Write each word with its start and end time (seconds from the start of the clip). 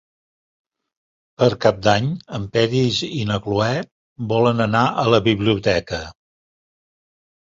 Per 1.41 1.49
Cap 1.65 1.81
d'Any 1.87 2.05
en 2.37 2.47
Peris 2.55 3.01
i 3.19 3.21
na 3.31 3.37
Cloè 3.47 3.77
volen 4.31 4.65
anar 4.67 4.81
a 5.01 5.03
la 5.15 5.19
biblioteca. 5.27 6.01